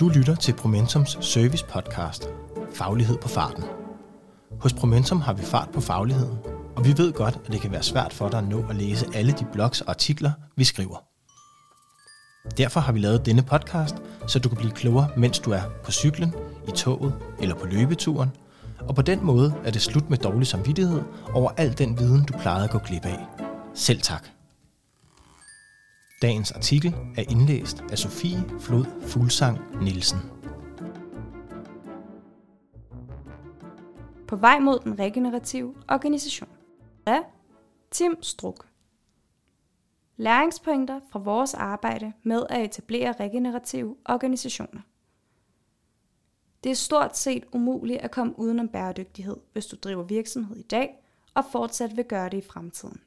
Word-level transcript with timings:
Du 0.00 0.08
lytter 0.08 0.34
til 0.34 0.52
Promentums 0.52 1.18
service 1.20 1.64
podcast, 1.64 2.28
Faglighed 2.72 3.18
på 3.18 3.28
farten. 3.28 3.64
Hos 4.60 4.72
Promentum 4.72 5.20
har 5.20 5.32
vi 5.32 5.42
fart 5.42 5.68
på 5.74 5.80
fagligheden, 5.80 6.38
og 6.76 6.84
vi 6.84 6.94
ved 6.96 7.12
godt, 7.12 7.38
at 7.44 7.52
det 7.52 7.60
kan 7.60 7.72
være 7.72 7.82
svært 7.82 8.12
for 8.12 8.28
dig 8.28 8.38
at 8.38 8.48
nå 8.48 8.64
at 8.70 8.76
læse 8.76 9.06
alle 9.14 9.32
de 9.32 9.46
blogs 9.52 9.80
og 9.80 9.90
artikler, 9.90 10.32
vi 10.56 10.64
skriver. 10.64 11.04
Derfor 12.58 12.80
har 12.80 12.92
vi 12.92 12.98
lavet 12.98 13.26
denne 13.26 13.42
podcast, 13.42 13.94
så 14.26 14.38
du 14.38 14.48
kan 14.48 14.58
blive 14.58 14.72
klogere, 14.72 15.08
mens 15.16 15.38
du 15.38 15.50
er 15.50 15.62
på 15.84 15.90
cyklen, 15.90 16.34
i 16.68 16.70
toget 16.70 17.14
eller 17.40 17.54
på 17.54 17.66
løbeturen, 17.66 18.30
og 18.88 18.94
på 18.94 19.02
den 19.02 19.24
måde 19.24 19.54
er 19.64 19.70
det 19.70 19.82
slut 19.82 20.10
med 20.10 20.18
dårlig 20.18 20.46
samvittighed 20.46 21.02
over 21.32 21.50
al 21.56 21.78
den 21.78 21.98
viden, 21.98 22.24
du 22.24 22.32
plejede 22.38 22.64
at 22.64 22.70
gå 22.70 22.78
glip 22.78 23.04
af. 23.04 23.26
Selv 23.74 24.00
tak. 24.00 24.33
Dagens 26.24 26.52
artikel 26.52 26.94
er 27.16 27.30
indlæst 27.30 27.84
af 27.90 27.98
Sofie 27.98 28.44
Flod 28.60 28.84
Fuglsang 29.00 29.82
Nielsen. 29.82 30.18
På 34.28 34.36
vej 34.36 34.58
mod 34.58 34.78
den 34.84 34.98
regenerative 34.98 35.74
organisation. 35.88 36.48
Af 37.06 37.20
Tim 37.90 38.22
Struk. 38.22 38.68
Læringspunkter 40.16 41.00
fra 41.10 41.18
vores 41.18 41.54
arbejde 41.54 42.12
med 42.22 42.46
at 42.50 42.64
etablere 42.64 43.14
regenerative 43.20 43.96
organisationer. 44.08 44.80
Det 46.64 46.70
er 46.70 46.76
stort 46.76 47.16
set 47.16 47.44
umuligt 47.52 48.00
at 48.00 48.10
komme 48.10 48.38
udenom 48.38 48.68
bæredygtighed, 48.68 49.36
hvis 49.52 49.66
du 49.66 49.76
driver 49.76 50.02
virksomhed 50.02 50.56
i 50.56 50.62
dag 50.62 51.04
og 51.34 51.44
fortsat 51.52 51.96
vil 51.96 52.04
gøre 52.04 52.28
det 52.28 52.38
i 52.44 52.48
fremtiden. 52.48 53.00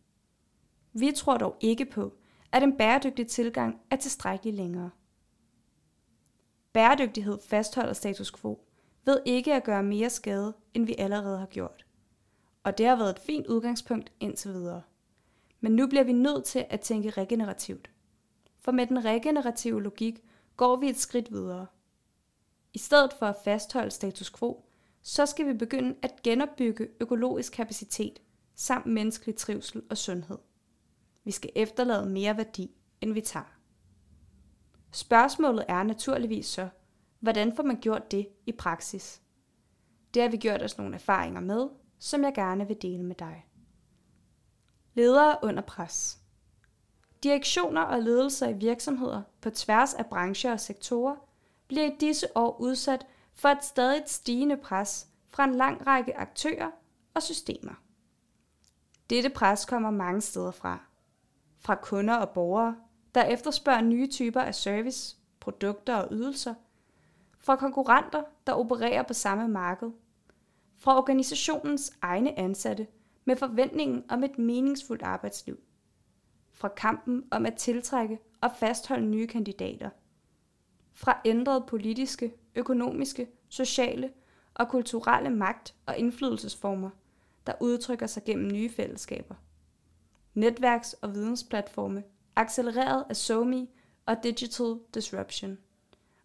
Vi 0.94 1.12
tror 1.16 1.38
dog 1.38 1.56
ikke 1.62 1.86
på, 1.86 2.14
at 2.52 2.64
en 2.64 2.78
bæredygtig 2.78 3.28
tilgang 3.28 3.82
er 3.92 3.96
tilstrækkelig 3.96 4.54
længere. 4.54 4.90
Bæredygtighed 6.74 7.40
fastholder 7.48 7.94
status 7.94 8.32
quo 8.32 8.64
ved 9.06 9.22
ikke 9.26 9.54
at 9.54 9.64
gøre 9.64 9.84
mere 9.84 10.10
skade, 10.10 10.54
end 10.74 10.86
vi 10.86 10.96
allerede 10.98 11.40
har 11.40 11.46
gjort. 11.46 11.86
Og 12.64 12.78
det 12.78 12.86
har 12.86 12.96
været 12.96 13.10
et 13.10 13.20
fint 13.20 13.48
udgangspunkt 13.48 14.12
indtil 14.20 14.54
videre. 14.54 14.82
Men 15.60 15.72
nu 15.72 15.88
bliver 15.88 16.04
vi 16.04 16.14
nødt 16.14 16.46
til 16.46 16.66
at 16.70 16.82
tænke 16.82 17.10
regenerativt. 17.10 17.92
For 18.60 18.72
med 18.72 18.88
den 18.88 19.06
regenerative 19.06 19.84
logik 19.84 20.24
går 20.58 20.76
vi 20.76 20.90
et 20.90 21.00
skridt 21.00 21.32
videre. 21.32 21.68
I 22.74 22.78
stedet 22.78 23.14
for 23.14 23.26
at 23.26 23.36
fastholde 23.44 23.92
status 23.92 24.32
quo, 24.32 24.66
så 25.02 25.26
skal 25.26 25.48
vi 25.48 25.54
begynde 25.54 25.96
at 26.02 26.22
genopbygge 26.24 26.88
økologisk 27.00 27.54
kapacitet 27.54 28.22
samt 28.56 28.86
menneskelig 28.86 29.36
trivsel 29.36 29.84
og 29.90 29.98
sundhed. 29.98 30.38
Vi 31.28 31.32
skal 31.32 31.50
efterlade 31.56 32.10
mere 32.10 32.38
værdi, 32.38 32.72
end 33.02 33.14
vi 33.14 33.22
tager. 33.22 33.58
Spørgsmålet 34.92 35.66
er 35.68 35.84
naturligvis 35.84 36.46
så, 36.46 36.70
hvordan 37.20 37.56
får 37.56 37.64
man 37.64 37.80
gjort 37.80 38.12
det 38.12 38.28
i 38.46 38.52
praksis? 38.52 39.22
Det 40.14 40.22
har 40.22 40.30
vi 40.30 40.38
gjort 40.38 40.62
os 40.62 40.78
nogle 40.78 40.96
erfaringer 40.96 41.42
med, 41.42 41.70
som 42.00 42.24
jeg 42.24 42.34
gerne 42.34 42.68
vil 42.68 42.82
dele 42.82 43.04
med 43.04 43.16
dig. 43.16 43.46
Ledere 44.94 45.38
under 45.44 45.62
pres. 45.62 46.20
Direktioner 47.24 47.82
og 47.82 48.02
ledelser 48.02 48.50
i 48.50 48.54
virksomheder 48.54 49.22
på 49.42 49.50
tværs 49.50 49.94
af 49.94 50.06
brancher 50.06 50.52
og 50.52 50.60
sektorer 50.60 51.16
bliver 51.68 51.86
i 51.86 51.96
disse 52.00 52.28
år 52.36 52.62
udsat 52.62 53.06
for 53.34 53.50
et 53.50 53.64
stadig 53.64 54.04
stigende 54.06 54.58
pres 54.58 55.08
fra 55.30 55.44
en 55.44 55.56
lang 55.56 55.88
række 55.88 56.18
aktører 56.18 56.72
og 57.14 57.24
systemer. 57.24 57.74
Dette 59.10 59.30
pres 59.30 59.66
kommer 59.66 59.92
mange 59.92 60.22
steder 60.22 60.52
fra, 60.52 60.87
fra 61.60 61.76
kunder 61.76 62.16
og 62.16 62.30
borgere, 62.30 62.76
der 63.16 63.24
efterspørger 63.24 63.82
nye 63.82 64.08
typer 64.08 64.42
af 64.42 64.56
service, 64.56 65.18
produkter 65.40 65.96
og 65.96 66.08
ydelser, 66.12 66.54
fra 67.40 67.56
konkurrenter, 67.56 68.24
der 68.48 68.54
opererer 68.54 69.04
på 69.04 69.14
samme 69.14 69.48
marked, 69.48 69.92
fra 70.78 70.98
organisationens 70.98 71.94
egne 72.02 72.40
ansatte 72.40 72.88
med 73.26 73.36
forventningen 73.36 74.04
om 74.10 74.24
et 74.24 74.38
meningsfuldt 74.38 75.02
arbejdsliv, 75.02 75.60
fra 76.54 76.68
kampen 76.68 77.24
om 77.32 77.46
at 77.46 77.56
tiltrække 77.56 78.20
og 78.42 78.52
fastholde 78.60 79.06
nye 79.06 79.28
kandidater, 79.28 79.90
fra 80.94 81.22
ændrede 81.26 81.66
politiske, 81.68 82.34
økonomiske, 82.56 83.28
sociale 83.50 84.12
og 84.54 84.70
kulturelle 84.70 85.30
magt- 85.30 85.76
og 85.86 85.98
indflydelsesformer, 85.98 86.90
der 87.48 87.54
udtrykker 87.62 88.08
sig 88.08 88.24
gennem 88.24 88.52
nye 88.52 88.70
fællesskaber– 88.70 89.36
netværks- 90.38 90.96
og 91.02 91.14
vidensplatforme, 91.14 92.04
accelereret 92.36 93.06
af 93.10 93.16
SOMI 93.16 93.70
og 94.06 94.16
digital 94.24 94.80
disruption. 94.94 95.58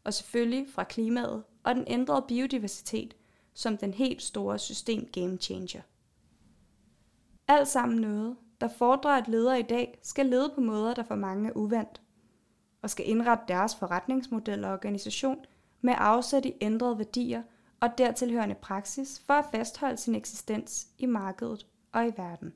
Og 0.05 0.15
selvfølgelig 0.15 0.67
fra 0.75 0.85
klimaet 0.85 1.43
og 1.63 1.75
den 1.75 1.85
ændrede 1.87 2.25
biodiversitet 2.29 3.15
som 3.55 3.77
den 3.77 3.95
helt 3.95 4.23
store 4.23 4.59
system 4.59 5.07
game 5.07 5.37
changer. 5.37 5.83
Alt 7.49 7.69
sammen 7.69 7.99
noget, 7.99 8.37
der 8.61 8.69
fordrer, 8.69 9.11
at 9.11 9.29
ledere 9.29 9.61
i 9.61 9.63
dag 9.63 9.99
skal 10.03 10.27
lede 10.27 10.53
på 10.55 10.61
måder, 10.61 10.95
der 10.95 11.03
for 11.03 11.15
mange 11.15 11.49
er 11.49 11.57
uvandt, 11.57 12.03
og 12.83 12.91
skal 12.91 13.09
indrette 13.09 13.45
deres 13.49 13.75
forretningsmodel 13.77 14.65
og 14.65 14.73
organisation 14.73 15.45
med 15.81 15.95
afsæt 15.97 16.45
i 16.45 16.55
ændrede 16.61 16.99
værdier 16.99 17.43
og 17.81 17.99
dertilhørende 17.99 18.55
praksis 18.55 19.23
for 19.27 19.35
at 19.35 19.47
fastholde 19.53 19.97
sin 19.97 20.15
eksistens 20.15 20.89
i 20.99 21.07
markedet 21.07 21.67
og 21.93 22.07
i 22.07 22.13
verden 22.17 22.53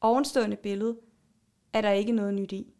ovenstående 0.00 0.56
billede 0.56 0.98
er 1.72 1.80
der 1.80 1.90
ikke 1.90 2.12
noget 2.12 2.34
nyt 2.34 2.52
i. 2.52 2.74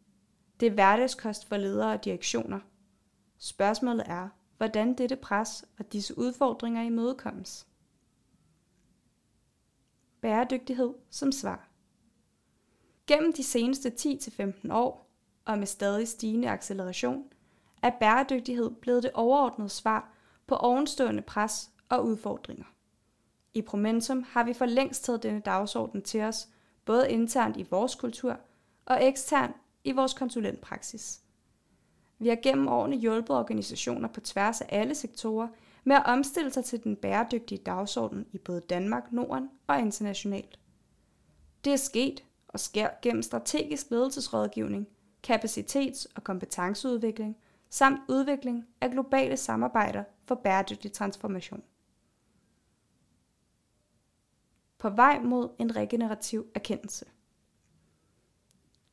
Det 0.60 0.66
er 0.66 0.70
hverdagskost 0.70 1.48
for 1.48 1.56
ledere 1.56 1.92
og 1.92 2.04
direktioner. 2.04 2.60
Spørgsmålet 3.38 4.04
er, 4.06 4.28
hvordan 4.56 4.94
dette 4.94 5.16
pres 5.16 5.64
og 5.78 5.92
disse 5.92 6.18
udfordringer 6.18 6.82
imødekommes. 6.82 7.66
Bæredygtighed 10.20 10.94
som 11.10 11.32
svar. 11.32 11.68
Gennem 13.06 13.32
de 13.32 13.42
seneste 13.42 13.92
10-15 14.00 14.72
år, 14.72 15.10
og 15.44 15.58
med 15.58 15.66
stadig 15.66 16.08
stigende 16.08 16.48
acceleration, 16.48 17.24
er 17.82 17.90
bæredygtighed 18.00 18.70
blevet 18.70 19.02
det 19.02 19.10
overordnede 19.14 19.68
svar 19.68 20.12
på 20.46 20.56
ovenstående 20.56 21.22
pres 21.22 21.70
og 21.88 22.04
udfordringer. 22.04 22.64
I 23.54 23.62
Promentum 23.62 24.22
har 24.22 24.44
vi 24.44 24.52
for 24.52 24.66
længst 24.66 25.04
taget 25.04 25.22
denne 25.22 25.40
dagsorden 25.40 26.02
til 26.02 26.20
os 26.20 26.48
både 26.88 27.10
internt 27.10 27.56
i 27.56 27.66
vores 27.70 27.94
kultur 27.94 28.36
og 28.86 29.06
eksternt 29.06 29.56
i 29.84 29.92
vores 29.92 30.14
konsulentpraksis. 30.14 31.20
Vi 32.18 32.28
har 32.28 32.38
gennem 32.42 32.68
årene 32.68 32.96
hjulpet 32.96 33.36
organisationer 33.36 34.08
på 34.08 34.20
tværs 34.20 34.60
af 34.60 34.66
alle 34.70 34.94
sektorer 34.94 35.48
med 35.84 35.96
at 35.96 36.02
omstille 36.06 36.52
sig 36.52 36.64
til 36.64 36.84
den 36.84 36.96
bæredygtige 36.96 37.62
dagsorden 37.66 38.26
i 38.32 38.38
både 38.38 38.60
Danmark, 38.60 39.12
Norden 39.12 39.50
og 39.66 39.78
internationalt. 39.78 40.58
Det 41.64 41.72
er 41.72 41.76
sket 41.76 42.24
og 42.48 42.60
sker 42.60 42.88
gennem 43.02 43.22
strategisk 43.22 43.90
ledelsesrådgivning, 43.90 44.88
kapacitets- 45.30 46.06
og 46.16 46.24
kompetenceudvikling 46.24 47.36
samt 47.70 48.00
udvikling 48.08 48.66
af 48.80 48.90
globale 48.90 49.36
samarbejder 49.36 50.04
for 50.26 50.34
bæredygtig 50.34 50.92
transformation 50.92 51.62
på 54.78 54.90
vej 54.90 55.20
mod 55.20 55.48
en 55.58 55.76
regenerativ 55.76 56.46
erkendelse. 56.54 57.04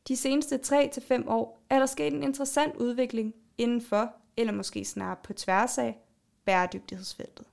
De 0.07 0.15
seneste 0.15 0.59
3-5 0.65 1.29
år 1.29 1.65
er 1.69 1.79
der 1.79 1.85
sket 1.85 2.13
en 2.13 2.23
interessant 2.23 2.75
udvikling 2.75 3.33
inden 3.57 3.81
for, 3.81 4.13
eller 4.37 4.53
måske 4.53 4.85
snarere 4.85 5.17
på 5.23 5.33
tværs 5.33 5.77
af, 5.77 5.99
bæredygtighedsfeltet. 6.45 7.45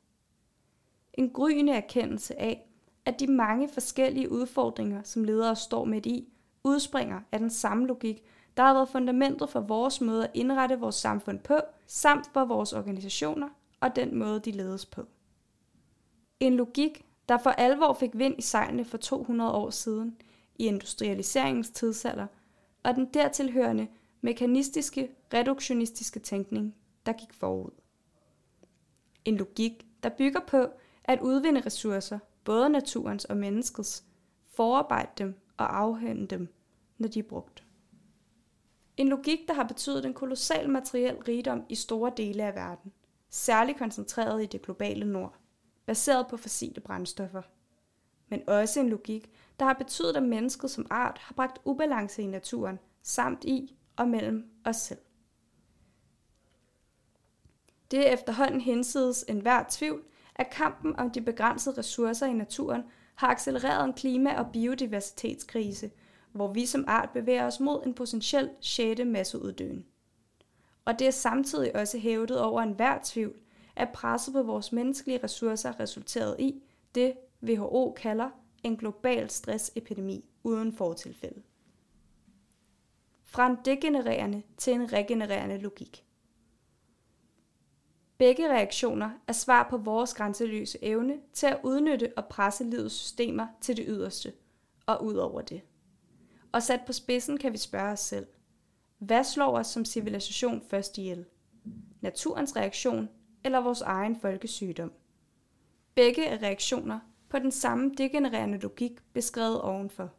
En 1.15 1.31
gryende 1.31 1.73
erkendelse 1.73 2.41
af, 2.41 2.69
at 3.05 3.21
de 3.21 3.27
mange 3.27 3.69
forskellige 3.69 4.31
udfordringer, 4.33 5.03
som 5.03 5.25
ledere 5.25 5.57
står 5.57 5.85
midt 5.85 6.07
i, 6.07 6.29
udspringer 6.65 7.21
af 7.33 7.39
den 7.39 7.51
samme 7.51 7.87
logik, 7.87 8.23
der 8.57 8.63
har 8.63 8.75
været 8.75 8.89
fundamentet 8.89 9.51
for 9.51 9.61
vores 9.61 10.01
måde 10.01 10.25
at 10.25 10.31
indrette 10.35 10.81
vores 10.81 10.95
samfund 10.95 11.39
på, 11.39 11.59
samt 11.87 12.27
for 12.33 12.45
vores 12.45 12.73
organisationer 12.73 13.49
og 13.81 13.97
den 13.97 14.19
måde, 14.19 14.41
de 14.41 14.51
ledes 14.51 14.87
på. 14.87 15.07
En 16.41 16.55
logik, 16.55 17.05
der 17.29 17.39
for 17.39 17.51
alvor 17.51 17.93
fik 17.93 18.11
vind 18.15 18.35
i 18.39 18.43
sejlene 18.43 18.85
for 18.85 18.99
200 18.99 19.53
år 19.53 19.71
siden 19.71 20.17
i 20.57 20.67
industrialiseringens 20.67 21.71
tidsalder, 21.71 22.27
og 22.83 22.95
den 22.95 23.07
dertilhørende 23.15 23.89
mekanistiske, 24.21 25.11
reduktionistiske 25.35 26.21
tænkning, 26.21 26.75
der 27.07 27.13
gik 27.13 27.33
forud. 27.33 27.71
En 29.25 29.37
logik, 29.37 29.87
der 30.03 30.09
bygger 30.09 30.41
på 30.41 30.67
at 31.05 31.21
udvinde 31.21 31.61
ressourcer, 31.61 32.19
både 32.45 32.69
naturens 32.69 33.25
og 33.25 33.37
menneskets, 33.37 34.05
forarbejde 34.55 35.11
dem 35.19 35.41
og 35.57 35.79
afhænde 35.79 36.27
dem, 36.27 36.55
når 36.99 37.09
de 37.09 37.19
er 37.19 37.23
brugt. 37.23 37.65
En 38.97 39.09
logik, 39.09 39.49
der 39.49 39.55
har 39.55 39.65
betydet 39.65 40.05
en 40.05 40.15
kolossal 40.15 40.71
materiel 40.71 41.17
rigdom 41.17 41.65
i 41.69 41.75
store 41.75 42.13
dele 42.17 42.45
af 42.45 42.55
verden, 42.55 42.93
særligt 43.31 43.79
koncentreret 43.79 44.43
i 44.43 44.47
det 44.47 44.63
globale 44.63 45.13
nord 45.13 45.42
baseret 45.93 46.27
på 46.27 46.37
fossile 46.37 46.81
brændstoffer. 46.81 47.43
Men 48.29 48.49
også 48.49 48.81
en 48.81 48.89
logik, 48.89 49.31
der 49.61 49.67
har 49.67 49.73
betydet, 49.73 50.17
at 50.17 50.23
mennesket 50.23 50.71
som 50.71 50.87
art 50.91 51.19
har 51.19 51.35
bragt 51.35 51.59
ubalance 51.65 52.23
i 52.23 52.27
naturen, 52.27 52.79
samt 53.03 53.45
i 53.45 53.77
og 53.97 54.09
mellem 54.09 54.51
os 54.65 54.77
selv. 54.77 54.99
Det 57.91 58.09
er 58.09 58.13
efterhånden 58.13 58.61
hensides 58.61 59.25
enhver 59.29 59.65
tvivl, 59.71 60.03
at 60.35 60.51
kampen 60.51 60.97
om 60.97 61.11
de 61.11 61.21
begrænsede 61.21 61.79
ressourcer 61.79 62.27
i 62.27 62.33
naturen 62.33 62.83
har 63.15 63.29
accelereret 63.29 63.85
en 63.85 63.93
klima- 63.93 64.39
og 64.39 64.53
biodiversitetskrise, 64.53 65.91
hvor 66.33 66.53
vi 66.53 66.67
som 66.67 66.85
art 66.89 67.11
bevæger 67.11 67.47
os 67.47 67.61
mod 67.61 67.87
en 67.87 67.95
potentiel 67.95 68.51
sjette 68.61 69.05
masseuddøen. 69.05 69.87
Og 70.85 70.99
det 70.99 71.07
er 71.07 71.11
samtidig 71.11 71.77
også 71.77 71.99
hævdet 71.99 72.41
over 72.41 72.63
enhver 72.63 72.99
tvivl, 73.05 73.42
at 73.77 73.89
presset 73.95 74.35
på 74.35 74.43
vores 74.43 74.73
menneskelige 74.73 75.21
ressourcer 75.25 75.81
resulteret 75.81 76.37
i 76.41 76.63
det, 76.95 77.15
WHO 77.43 77.93
kalder 77.97 78.31
en 78.63 78.77
global 78.77 79.31
stressepidemi 79.31 80.25
uden 80.43 80.73
fortilfælde. 80.73 81.43
Fra 83.25 83.47
en 83.47 83.57
degenererende 83.65 84.43
til 84.57 84.73
en 84.73 84.93
regenererende 84.93 85.59
logik. 85.59 86.05
Begge 88.19 88.49
reaktioner 88.49 89.11
er 89.27 89.33
svar 89.33 89.67
på 89.71 89.77
vores 89.77 90.15
grænseløse 90.15 90.79
evne 90.83 91.19
til 91.33 91.47
at 91.47 91.61
udnytte 91.63 92.13
og 92.17 92.27
presse 92.27 92.65
livets 92.65 92.95
systemer 92.95 93.47
til 93.61 93.77
det 93.77 93.85
yderste, 93.89 94.33
og 94.87 95.05
ud 95.05 95.15
over 95.15 95.41
det. 95.41 95.61
Og 96.53 96.63
sat 96.63 96.81
på 96.87 96.93
spidsen 96.93 97.39
kan 97.39 97.53
vi 97.53 97.59
spørge 97.59 97.93
os 97.93 98.01
selv, 98.01 98.27
hvad 98.99 99.25
slår 99.25 99.59
os 99.59 99.67
som 99.67 99.85
civilisation 99.85 100.63
først 100.69 100.99
ihjel? 100.99 101.25
Naturens 102.01 102.57
reaktion 102.57 103.09
eller 103.45 103.61
vores 103.61 103.81
egen 103.81 104.17
folkesygdom? 104.21 104.93
Begge 105.95 106.25
er 106.25 106.43
reaktioner 106.43 107.01
på 107.29 107.39
den 107.39 107.51
samme 107.51 107.91
degenererende 107.99 108.59
logik 108.59 108.93
beskrevet 109.13 109.61
ovenfor. 109.61 110.11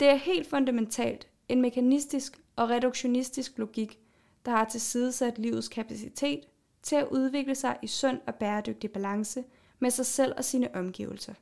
Det 0.00 0.08
er 0.08 0.14
helt 0.14 0.50
fundamentalt 0.50 1.28
en 1.48 1.62
mekanistisk 1.62 2.40
og 2.56 2.70
reduktionistisk 2.70 3.58
logik, 3.58 3.98
der 4.44 4.50
har 4.50 4.64
tilsidesat 4.64 5.38
livets 5.38 5.68
kapacitet 5.68 6.40
til 6.82 6.96
at 6.96 7.08
udvikle 7.10 7.54
sig 7.54 7.76
i 7.82 7.86
sund 7.86 8.20
og 8.26 8.34
bæredygtig 8.34 8.90
balance 8.92 9.44
med 9.78 9.90
sig 9.90 10.06
selv 10.06 10.34
og 10.36 10.44
sine 10.44 10.74
omgivelser. 10.74 11.34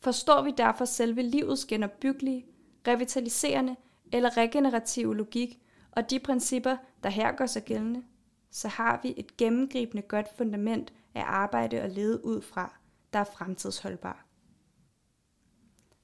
Forstår 0.00 0.42
vi 0.42 0.50
derfor 0.56 0.84
selve 0.84 1.22
livets 1.22 1.64
genopbyggelige, 1.64 2.46
revitaliserende 2.88 3.76
eller 4.12 4.36
regenerative 4.36 5.16
logik 5.16 5.58
og 5.92 6.10
de 6.10 6.18
principper, 6.18 6.76
der 7.02 7.08
her 7.08 7.32
gør 7.32 7.46
sig 7.46 7.64
gældende, 7.64 8.02
så 8.50 8.68
har 8.68 9.00
vi 9.02 9.14
et 9.16 9.36
gennemgribende 9.36 10.02
godt 10.02 10.36
fundament 10.36 10.92
at 11.14 11.22
arbejde 11.22 11.82
og 11.82 11.90
lede 11.90 12.24
ud 12.24 12.42
fra, 12.42 12.74
der 13.12 13.18
er 13.18 13.24
fremtidsholdbar. 13.24 14.26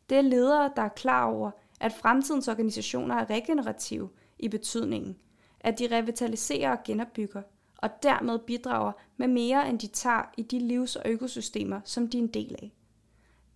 Det 0.09 0.19
er 0.19 0.23
ledere, 0.23 0.73
der 0.77 0.83
er 0.83 0.89
klar 0.89 1.25
over, 1.25 1.51
at 1.81 1.93
fremtidens 1.93 2.49
organisationer 2.49 3.15
er 3.15 3.31
regenerative 3.31 4.11
i 4.39 4.49
betydningen, 4.49 5.19
at 5.61 5.79
de 5.79 5.97
revitaliserer 5.97 6.71
og 6.71 6.83
genopbygger, 6.85 7.43
og 7.77 7.91
dermed 8.03 8.39
bidrager 8.39 8.93
med 9.17 9.29
mere, 9.29 9.69
end 9.69 9.79
de 9.79 9.87
tager 9.87 10.23
i 10.37 10.43
de 10.43 10.59
livs- 10.59 10.97
og 10.97 11.03
økosystemer, 11.05 11.81
som 11.85 12.09
de 12.09 12.19
er 12.19 12.23
en 12.23 12.29
del 12.29 12.57
af. 12.63 12.73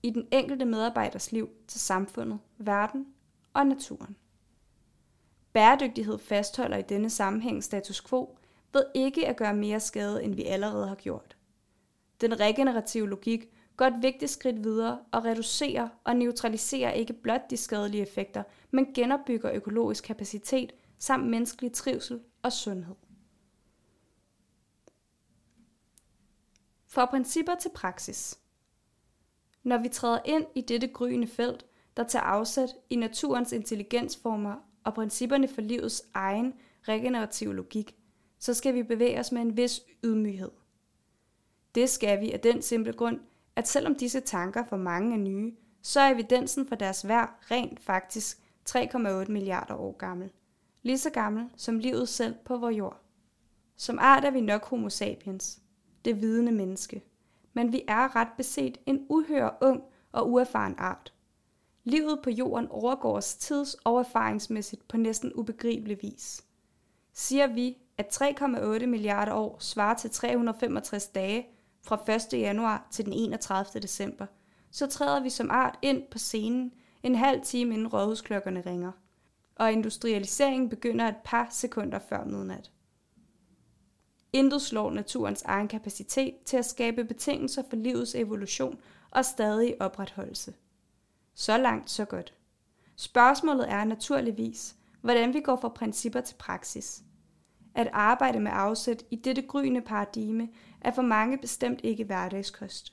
I 0.03 0.11
den 0.11 0.29
enkelte 0.31 0.65
medarbejders 0.65 1.33
liv 1.33 1.49
til 1.69 1.81
samfundet, 1.81 2.39
verden 2.59 3.07
og 3.55 3.67
naturen. 3.67 4.17
Bæredygtighed 5.53 6.19
fastholder 6.19 6.77
i 6.77 6.83
denne 6.83 7.11
sammenhæng 7.11 7.65
status 7.65 8.03
quo 8.03 8.39
ved 8.77 8.85
ikke 8.95 9.27
at 9.27 9.37
gøre 9.37 9.55
mere 9.55 9.81
skade, 9.81 10.25
end 10.25 10.35
vi 10.35 10.45
allerede 10.45 10.89
har 10.89 10.95
gjort. 10.95 11.37
Den 12.21 12.41
regenerative 12.41 13.09
logik 13.09 13.49
går 13.77 13.85
et 13.85 14.03
vigtigt 14.03 14.31
skridt 14.31 14.65
videre 14.65 14.99
og 15.13 15.25
reducerer 15.25 15.89
og 16.05 16.17
neutraliserer 16.17 16.91
ikke 16.91 17.13
blot 17.13 17.51
de 17.51 17.57
skadelige 17.57 18.03
effekter, 18.03 18.43
men 18.71 18.95
genopbygger 18.95 19.53
økologisk 19.53 20.05
kapacitet 20.05 20.73
samt 20.99 21.27
menneskelig 21.27 21.73
trivsel 21.73 22.21
og 22.43 22.53
sundhed. 22.53 22.95
Fra 26.87 27.07
principper 27.07 27.55
til 27.55 27.71
praksis. 27.75 28.39
Når 29.63 29.79
vi 29.79 29.89
træder 29.89 30.19
ind 30.25 30.47
i 30.55 30.61
dette 30.61 30.89
gryende 30.89 31.27
felt, 31.27 31.67
der 31.97 32.05
tager 32.05 32.23
afsæt 32.23 32.69
i 32.91 32.97
naturens 32.97 33.53
intelligensformer 33.53 34.55
og 34.85 34.95
principperne 34.95 35.49
for 35.49 35.61
livets 35.61 36.03
egen 36.15 36.55
regenerative 36.89 37.55
logik, 37.55 37.97
så 38.39 38.55
skal 38.55 38.75
vi 38.75 38.83
bevæge 38.83 39.21
os 39.21 39.33
med 39.33 39.43
en 39.43 39.57
vis 39.57 39.81
ydmyghed. 40.05 40.51
Det 41.75 41.91
skal 41.91 42.21
vi 42.21 42.33
af 42.33 42.41
den 42.41 42.63
simple 42.63 42.93
grund, 42.93 43.21
at 43.57 43.69
selvom 43.69 43.95
disse 43.95 44.21
tanker 44.21 44.65
for 44.65 44.77
mange 44.77 45.15
er 45.15 45.19
nye, 45.19 45.55
så 45.83 46.01
er 46.01 46.15
evidensen 46.15 46.69
for 46.69 46.75
deres 46.75 47.09
værd 47.09 47.39
rent 47.51 47.81
faktisk 47.81 48.39
3,8 48.69 49.33
milliarder 49.33 49.75
år 49.75 49.93
gammel. 49.93 50.33
Lige 50.83 50.99
så 50.99 51.11
gammel 51.11 51.51
som 51.57 51.79
livet 51.79 52.09
selv 52.09 52.35
på 52.45 52.57
vores 52.57 52.79
jord. 52.79 53.01
Som 53.77 53.99
art 54.01 54.25
er 54.25 54.31
vi 54.31 54.41
nok 54.41 54.65
homo 54.65 54.89
sapiens, 54.89 55.61
det 56.05 56.21
vidende 56.21 56.53
menneske. 56.53 57.03
Men 57.53 57.73
vi 57.73 57.83
er 57.89 58.17
ret 58.17 58.29
beset 58.37 58.79
en 58.87 59.07
uhør 59.09 59.51
ung 59.61 59.83
og 60.13 60.31
uerfaren 60.31 60.75
art. 60.79 61.13
Livet 61.85 62.21
på 62.23 62.31
jorden 62.31 62.69
overgår 62.69 63.17
os 63.17 63.37
tids- 63.37 63.77
og 63.85 64.01
erfaringsmæssigt 64.01 64.89
på 64.89 64.97
næsten 64.97 65.33
ubegribelig 65.35 65.99
vis. 66.03 66.45
Siger 67.13 67.47
vi, 67.47 67.79
at 67.99 68.23
3,8 68.23 68.87
milliarder 68.87 69.33
år 69.33 69.57
svarer 69.61 69.95
til 69.95 70.11
365 70.11 71.07
dage 71.07 71.47
fra 71.83 72.13
1. 72.35 72.41
januar 72.41 72.87
til 72.91 73.05
den 73.05 73.13
31. 73.13 73.83
december, 73.83 74.27
så 74.71 74.87
træder 74.87 75.21
vi 75.21 75.31
som 75.31 75.51
art 75.51 75.79
ind 75.83 76.03
på 76.11 76.19
scenen 76.19 76.73
en 77.03 77.15
halv 77.15 77.43
time 77.43 77.75
inden 77.75 77.89
rådhusklokkerne 77.89 78.63
ringer, 78.67 78.93
og 79.57 79.73
industrialiseringen 79.73 80.69
begynder 80.69 81.09
et 81.09 81.17
par 81.25 81.49
sekunder 81.51 81.99
før 81.99 82.25
midnat. 82.25 82.71
Intet 84.33 84.63
slår 84.63 84.91
naturens 84.91 85.43
egen 85.43 85.69
kapacitet 85.69 86.35
til 86.45 86.57
at 86.57 86.65
skabe 86.65 87.05
betingelser 87.05 87.63
for 87.69 87.77
livets 87.77 88.15
evolution 88.15 88.79
og 89.11 89.25
stadig 89.25 89.83
opretholdelse. 89.83 90.55
Så 91.35 91.59
langt, 91.59 91.91
så 91.91 92.05
godt. 92.05 92.35
Spørgsmålet 92.97 93.71
er 93.71 93.85
naturligvis, 93.85 94.77
hvordan 95.01 95.35
vi 95.35 95.41
går 95.41 95.57
fra 95.57 95.69
principper 95.69 96.21
til 96.21 96.35
praksis. 96.35 97.03
At 97.77 97.89
arbejde 97.93 98.41
med 98.41 98.51
afsæt 98.55 99.05
i 99.11 99.17
dette 99.17 99.43
gryende 99.43 99.81
paradigme 99.81 100.49
er 100.81 100.91
for 100.91 101.03
mange 101.03 101.39
bestemt 101.39 101.81
ikke 101.83 102.05
hverdagskost. 102.05 102.93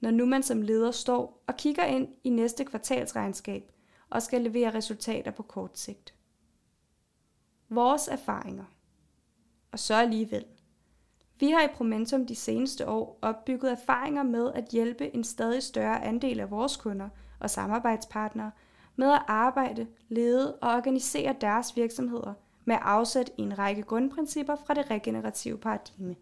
Når 0.00 0.10
nu 0.10 0.26
man 0.26 0.42
som 0.42 0.62
leder 0.62 0.90
står 0.90 1.44
og 1.46 1.56
kigger 1.56 1.84
ind 1.84 2.08
i 2.24 2.30
næste 2.30 2.64
kvartalsregnskab 2.64 3.72
og 4.10 4.22
skal 4.22 4.40
levere 4.40 4.74
resultater 4.74 5.30
på 5.30 5.42
kort 5.42 5.78
sigt. 5.78 6.14
Vores 7.68 8.08
erfaringer. 8.08 8.64
Og 9.72 9.78
så 9.78 9.94
alligevel. 9.94 10.44
Vi 11.40 11.50
har 11.50 11.62
i 11.62 11.74
Promentum 11.74 12.26
de 12.26 12.34
seneste 12.34 12.88
år 12.88 13.18
opbygget 13.22 13.72
erfaringer 13.72 14.22
med 14.22 14.52
at 14.52 14.68
hjælpe 14.68 15.14
en 15.14 15.24
stadig 15.24 15.62
større 15.62 16.04
andel 16.04 16.40
af 16.40 16.50
vores 16.50 16.76
kunder 16.76 17.08
og 17.40 17.50
samarbejdspartnere 17.50 18.50
med 18.96 19.12
at 19.12 19.22
arbejde, 19.26 19.86
lede 20.08 20.54
og 20.54 20.74
organisere 20.74 21.36
deres 21.40 21.76
virksomheder 21.76 22.34
med 22.64 22.76
afsæt 22.80 23.30
i 23.38 23.42
en 23.42 23.58
række 23.58 23.82
grundprincipper 23.82 24.56
fra 24.56 24.74
det 24.74 24.90
regenerative 24.90 25.58
paradigme. 25.58 26.16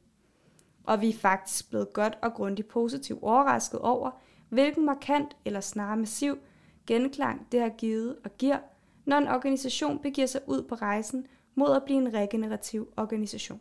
Og 0.84 1.00
vi 1.00 1.08
er 1.08 1.18
faktisk 1.18 1.70
blevet 1.70 1.92
godt 1.92 2.18
og 2.22 2.34
grundigt 2.34 2.68
positivt 2.68 3.22
overrasket 3.22 3.80
over, 3.80 4.10
hvilken 4.48 4.86
markant 4.86 5.36
eller 5.44 5.60
snarere 5.60 5.96
massiv 5.96 6.38
genklang 6.86 7.46
det 7.52 7.60
har 7.60 7.68
givet 7.68 8.16
og 8.24 8.36
giver, 8.38 8.58
når 9.04 9.16
en 9.16 9.28
organisation 9.28 9.98
begiver 9.98 10.26
sig 10.26 10.40
ud 10.46 10.62
på 10.62 10.74
rejsen 10.74 11.26
mod 11.54 11.76
at 11.76 11.82
blive 11.84 11.98
en 11.98 12.14
regenerativ 12.14 12.92
organisation. 12.96 13.60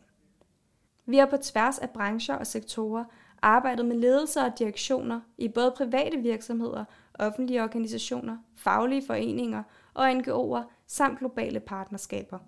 Vi 1.06 1.18
har 1.18 1.26
på 1.26 1.38
tværs 1.38 1.80
af 1.80 1.90
brancher 1.90 2.36
og 2.36 2.48
sektorer 2.48 3.04
arbejdet 3.42 3.86
med 3.86 3.96
ledelser 3.96 4.46
og 4.46 4.60
direktioner 4.60 5.22
i 5.38 5.48
både 5.48 5.74
private 5.78 6.18
virksomheder, 6.18 6.86
offentlige 7.14 7.64
organisationer, 7.64 8.38
faglige 8.56 9.06
foreninger 9.08 9.64
og 9.94 10.12
NGO'er 10.12 10.64
samt 10.88 11.20
globale 11.20 11.60
partnerskaber. 11.60 12.40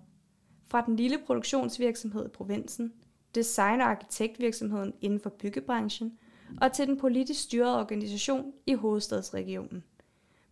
Fra 0.74 0.84
den 0.86 0.96
lille 0.96 1.18
produktionsvirksomhed 1.26 2.26
i 2.26 2.28
provinsen, 2.28 2.92
design- 3.34 3.80
og 3.80 3.86
arkitektvirksomheden 3.86 4.94
inden 5.00 5.20
for 5.20 5.30
byggebranchen 5.30 6.18
og 6.60 6.72
til 6.72 6.86
den 6.86 6.96
politisk 6.96 7.42
styrede 7.42 7.80
organisation 7.80 8.52
i 8.66 8.74
hovedstadsregionen. 8.74 9.84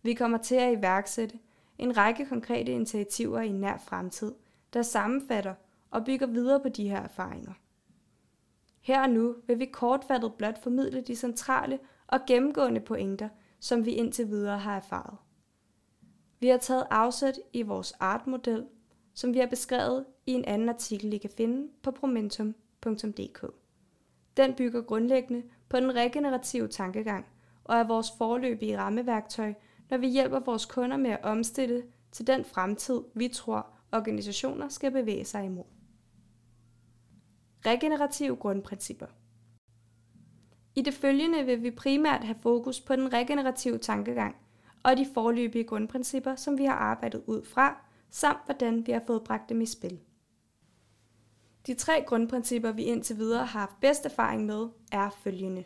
Vi 0.01 0.13
kommer 0.13 0.37
til 0.37 0.55
at 0.55 0.77
iværksætte 0.77 1.39
en 1.77 1.97
række 1.97 2.25
konkrete 2.25 2.71
initiativer 2.71 3.39
i 3.39 3.51
nær 3.51 3.77
fremtid, 3.77 4.33
der 4.73 4.81
sammenfatter 4.81 5.53
og 5.91 6.05
bygger 6.05 6.27
videre 6.27 6.59
på 6.59 6.69
de 6.69 6.89
her 6.89 7.01
erfaringer. 7.01 7.53
Her 8.81 9.01
og 9.01 9.09
nu 9.09 9.35
vil 9.47 9.59
vi 9.59 9.65
kortfattet 9.65 10.33
blot 10.33 10.63
formidle 10.63 11.01
de 11.01 11.15
centrale 11.15 11.79
og 12.07 12.19
gennemgående 12.27 12.81
pointer, 12.81 13.29
som 13.59 13.85
vi 13.85 13.91
indtil 13.91 14.27
videre 14.27 14.59
har 14.59 14.75
erfaret. 14.75 15.17
Vi 16.39 16.47
har 16.47 16.57
taget 16.57 16.87
afsæt 16.91 17.39
i 17.53 17.61
vores 17.61 17.91
artmodel, 17.91 18.65
som 19.13 19.33
vi 19.33 19.39
har 19.39 19.47
beskrevet 19.47 20.05
i 20.25 20.31
en 20.31 20.45
anden 20.45 20.69
artikel, 20.69 21.13
I 21.13 21.17
kan 21.17 21.29
finde 21.29 21.67
på 21.81 21.91
promentum.dk. 21.91 23.53
Den 24.37 24.53
bygger 24.53 24.81
grundlæggende 24.81 25.43
på 25.69 25.77
den 25.77 25.95
regenerative 25.95 26.67
tankegang 26.67 27.25
og 27.63 27.75
er 27.75 27.83
vores 27.83 28.07
forløbige 28.17 28.77
rammeværktøj, 28.77 29.53
når 29.89 29.97
vi 29.97 30.07
hjælper 30.07 30.39
vores 30.39 30.65
kunder 30.65 30.97
med 30.97 31.11
at 31.11 31.23
omstille 31.23 31.83
til 32.11 32.27
den 32.27 32.45
fremtid, 32.45 33.01
vi 33.13 33.27
tror, 33.27 33.67
organisationer 33.91 34.69
skal 34.69 34.91
bevæge 34.91 35.25
sig 35.25 35.45
imod. 35.45 35.63
Regenerative 37.65 38.35
grundprincipper. 38.35 39.07
I 40.75 40.81
det 40.81 40.93
følgende 40.93 41.45
vil 41.45 41.63
vi 41.63 41.71
primært 41.71 42.23
have 42.23 42.37
fokus 42.41 42.81
på 42.81 42.95
den 42.95 43.13
regenerative 43.13 43.77
tankegang 43.77 44.35
og 44.83 44.97
de 44.97 45.05
forløbige 45.13 45.63
grundprincipper, 45.63 46.35
som 46.35 46.57
vi 46.57 46.65
har 46.65 46.73
arbejdet 46.73 47.23
ud 47.27 47.45
fra, 47.45 47.85
samt 48.13 48.45
hvordan 48.45 48.87
vi 48.87 48.91
har 48.91 49.03
fået 49.07 49.23
bragt 49.23 49.49
dem 49.49 49.61
i 49.61 49.65
spil. 49.65 49.99
De 51.67 51.73
tre 51.73 52.03
grundprincipper, 52.07 52.71
vi 52.71 52.83
indtil 52.83 53.17
videre 53.17 53.45
har 53.45 53.59
haft 53.59 53.79
bedst 53.81 54.05
erfaring 54.05 54.45
med, 54.45 54.69
er 54.91 55.09
følgende. 55.09 55.63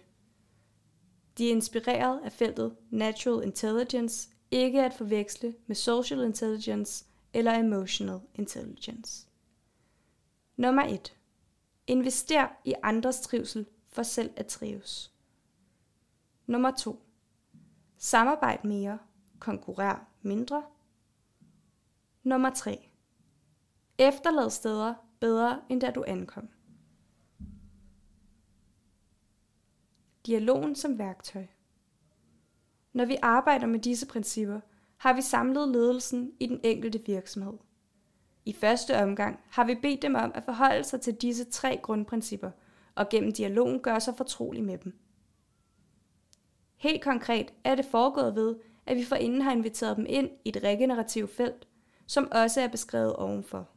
De 1.38 1.48
er 1.48 1.51
inspireret 1.51 2.22
af 2.24 2.32
feltet 2.32 2.75
Natural 2.89 3.44
Intelligence, 3.44 4.30
ikke 4.51 4.84
at 4.84 4.94
forveksle 4.94 5.56
med 5.68 5.75
Social 5.75 6.24
Intelligence 6.24 7.06
eller 7.34 7.60
Emotional 7.60 8.20
Intelligence. 8.36 9.27
Nummer 10.58 10.84
1. 10.84 11.18
Invester 11.88 12.48
i 12.66 12.74
andres 12.84 13.20
trivsel 13.20 13.66
for 13.89 14.04
selv 14.04 14.32
at 14.36 14.48
trives. 14.48 15.13
Nummer 16.46 16.72
2. 16.72 17.04
Samarbejd 17.98 18.63
mere, 18.63 19.00
konkurrer 19.39 19.96
mindre. 20.22 20.63
Nummer 22.28 22.50
3. 22.50 22.90
Efterlad 23.98 24.50
steder 24.50 24.94
bedre 25.20 25.62
end 25.70 25.82
da 25.82 25.92
du 25.92 26.04
ankom. 26.08 26.50
Dialogen 30.26 30.76
som 30.76 30.98
værktøj. 30.98 31.46
Når 32.94 33.06
vi 33.06 33.18
arbejder 33.22 33.68
med 33.68 33.80
disse 33.80 34.08
principper, 34.08 34.60
har 34.98 35.14
vi 35.14 35.22
samlet 35.22 35.70
ledelsen 35.70 36.32
i 36.40 36.46
den 36.46 36.60
enkelte 36.64 37.06
virksomhed. 37.06 37.58
I 38.46 38.54
første 38.54 39.04
omgang 39.04 39.40
har 39.50 39.66
vi 39.66 39.76
bedt 39.76 40.02
dem 40.02 40.16
om 40.16 40.32
at 40.36 40.44
forholde 40.44 40.84
sig 40.84 41.02
til 41.02 41.16
disse 41.16 41.46
tre 41.46 41.80
grundprincipper, 41.84 42.52
og 42.96 43.10
gennem 43.10 43.32
dialogen 43.32 43.80
gøre 43.80 44.02
sig 44.02 44.18
fortrolig 44.18 44.64
med 44.64 44.78
dem. 44.78 45.00
Helt 46.76 47.04
konkret 47.04 47.54
er 47.64 47.76
det 47.76 47.86
foregået 47.86 48.36
ved, 48.36 48.56
at 48.86 48.98
vi 48.98 49.04
forinden 49.04 49.42
har 49.42 49.52
inviteret 49.52 49.98
dem 49.98 50.06
ind 50.10 50.30
i 50.46 50.50
et 50.50 50.64
regenerativt 50.64 51.32
felt, 51.32 51.68
som 52.08 52.28
også 52.32 52.62
er 52.62 52.68
beskrevet 52.68 53.16
ovenfor. 53.16 53.68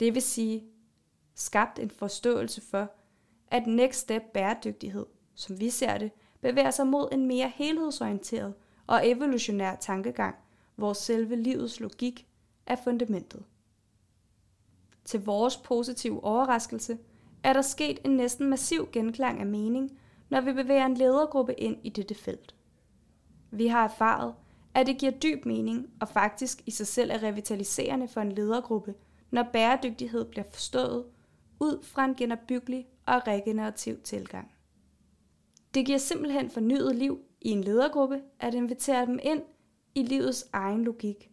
Det 0.00 0.14
vil 0.14 0.22
sige, 0.22 0.64
skabt 1.34 1.78
en 1.78 1.90
forståelse 1.90 2.60
for, 2.60 2.90
at 3.48 3.66
Next 3.66 4.00
Step 4.00 4.22
bæredygtighed, 4.34 5.06
som 5.34 5.60
vi 5.60 5.70
ser 5.70 5.98
det, 5.98 6.10
bevæger 6.40 6.70
sig 6.70 6.86
mod 6.86 7.08
en 7.12 7.26
mere 7.26 7.48
helhedsorienteret 7.48 8.54
og 8.86 9.08
evolutionær 9.08 9.74
tankegang, 9.74 10.36
hvor 10.74 10.92
selve 10.92 11.36
livets 11.36 11.80
logik 11.80 12.26
er 12.66 12.76
fundamentet. 12.84 13.44
Til 15.04 15.24
vores 15.24 15.56
positive 15.56 16.24
overraskelse 16.24 16.98
er 17.42 17.52
der 17.52 17.62
sket 17.62 17.98
en 18.04 18.10
næsten 18.10 18.50
massiv 18.50 18.88
genklang 18.92 19.40
af 19.40 19.46
mening, 19.46 19.98
når 20.28 20.40
vi 20.40 20.52
bevæger 20.52 20.86
en 20.86 20.94
ledergruppe 20.94 21.54
ind 21.54 21.76
i 21.82 21.88
dette 21.88 22.14
felt. 22.14 22.54
Vi 23.50 23.66
har 23.66 23.84
erfaret, 23.84 24.34
at 24.76 24.86
det 24.86 24.98
giver 24.98 25.12
dyb 25.12 25.44
mening 25.44 25.86
og 26.00 26.08
faktisk 26.08 26.62
i 26.66 26.70
sig 26.70 26.86
selv 26.86 27.10
er 27.10 27.22
revitaliserende 27.22 28.08
for 28.08 28.20
en 28.20 28.32
ledergruppe, 28.32 28.94
når 29.30 29.48
bæredygtighed 29.52 30.24
bliver 30.24 30.44
forstået 30.52 31.04
ud 31.60 31.82
fra 31.82 32.04
en 32.04 32.14
genopbyggelig 32.14 32.88
og 33.06 33.26
regenerativ 33.26 34.00
tilgang. 34.00 34.54
Det 35.74 35.86
giver 35.86 35.98
simpelthen 35.98 36.50
fornyet 36.50 36.96
liv 36.96 37.20
i 37.40 37.50
en 37.50 37.64
ledergruppe 37.64 38.22
at 38.40 38.54
invitere 38.54 39.06
dem 39.06 39.18
ind 39.22 39.42
i 39.94 40.02
livets 40.02 40.48
egen 40.52 40.84
logik, 40.84 41.30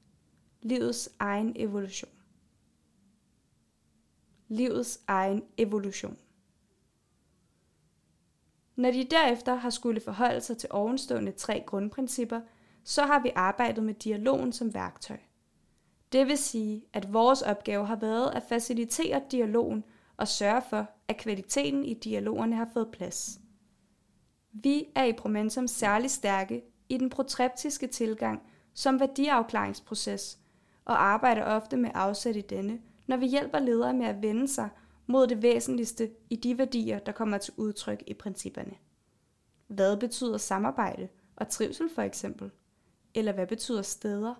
livets 0.62 1.10
egen 1.20 1.54
evolution. 1.56 2.12
Livets 4.48 5.00
egen 5.08 5.44
evolution. 5.58 6.18
Når 8.76 8.92
de 8.92 9.04
derefter 9.04 9.56
har 9.56 9.70
skulle 9.70 10.02
forholde 10.02 10.42
sig 10.42 10.58
til 10.58 10.70
ovenstående 10.72 11.32
tre 11.32 11.64
grundprincipper, 11.66 12.42
så 12.84 13.06
har 13.06 13.20
vi 13.20 13.32
arbejdet 13.36 13.84
med 13.84 13.94
dialogen 13.94 14.52
som 14.52 14.74
værktøj. 14.74 15.18
Det 16.12 16.28
vil 16.28 16.38
sige, 16.38 16.86
at 16.94 17.14
vores 17.14 17.42
opgave 17.42 17.86
har 17.86 17.96
været 17.96 18.32
at 18.36 18.44
facilitere 18.50 19.22
dialogen 19.32 19.84
og 20.18 20.28
sørge 20.28 20.62
for, 20.70 20.90
at 21.08 21.18
kvaliteten 21.18 21.86
i 21.86 21.94
dialogerne 21.94 22.56
har 22.56 22.70
fået 22.74 22.92
plads. 22.92 23.40
Vi 24.52 24.86
er 24.96 25.04
i 25.04 25.14
Promentum 25.14 25.68
særlig 25.68 26.12
stærke 26.12 26.64
i 26.90 26.98
den 26.98 27.10
protreptiske 27.10 27.88
tilgang 27.88 28.42
som 28.74 29.00
værdiafklaringsproces 29.00 30.40
og 30.86 31.04
arbejder 31.04 31.44
ofte 31.44 31.78
med 31.78 31.92
afsæt 31.94 32.36
i 32.36 32.42
denne, 32.42 32.80
når 33.08 33.18
vi 33.18 33.26
hjælper 33.26 33.60
ledere 33.60 33.94
med 33.94 34.06
at 34.06 34.22
vende 34.22 34.48
sig 34.48 34.70
mod 35.08 35.28
det 35.28 35.42
væsentligste 35.42 36.12
i 36.30 36.36
de 36.36 36.58
værdier, 36.58 37.00
der 37.00 37.12
kommer 37.12 37.38
til 37.38 37.54
udtryk 37.58 38.04
i 38.08 38.14
principperne. 38.14 38.74
Hvad 39.68 39.98
betyder 39.98 40.38
samarbejde 40.38 41.08
og 41.36 41.50
trivsel 41.50 41.90
for 41.96 42.02
eksempel? 42.02 42.52
Eller 43.16 43.32
hvad 43.32 43.48
betyder 43.48 43.82
steder? 43.82 44.36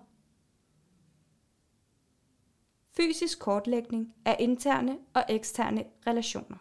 Fysisk 2.96 3.38
kortlægning 3.38 4.14
af 4.24 4.36
interne 4.38 4.98
og 5.14 5.24
eksterne 5.28 5.84
relationer. 6.06 6.56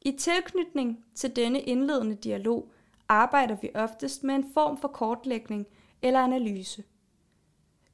I 0.00 0.12
tilknytning 0.12 1.04
til 1.14 1.36
denne 1.36 1.60
indledende 1.60 2.14
dialog 2.14 2.72
arbejder 3.08 3.56
vi 3.62 3.70
oftest 3.74 4.24
med 4.24 4.34
en 4.34 4.52
form 4.54 4.78
for 4.78 4.88
kortlægning 4.88 5.66
eller 6.02 6.20
analyse. 6.20 6.84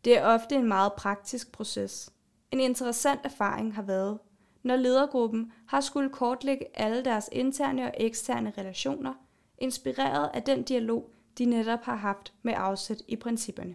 Det 0.04 0.18
er 0.18 0.24
ofte 0.24 0.54
en 0.54 0.68
meget 0.68 0.92
praktisk 0.92 1.52
proces. 1.52 2.12
En 2.50 2.60
interessant 2.60 3.20
erfaring 3.24 3.74
har 3.74 3.82
været, 3.82 4.18
når 4.62 4.76
ledergruppen 4.76 5.52
har 5.66 5.80
skulle 5.80 6.10
kortlægge 6.10 6.66
alle 6.74 7.04
deres 7.04 7.28
interne 7.32 7.84
og 7.84 7.94
eksterne 7.96 8.52
relationer, 8.58 9.14
inspireret 9.58 10.30
af 10.34 10.42
den 10.42 10.62
dialog, 10.62 11.10
de 11.40 11.44
netop 11.44 11.82
har 11.82 11.96
haft 11.96 12.34
med 12.42 12.54
afsæt 12.56 13.02
i 13.08 13.16
principperne. 13.16 13.74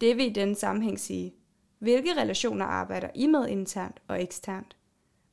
Det 0.00 0.16
vil 0.16 0.26
i 0.26 0.32
denne 0.32 0.54
sammenhæng 0.54 1.00
sige, 1.00 1.34
hvilke 1.78 2.20
relationer 2.20 2.64
arbejder 2.64 3.08
I 3.14 3.26
med 3.26 3.48
internt 3.48 4.02
og 4.08 4.22
eksternt? 4.22 4.76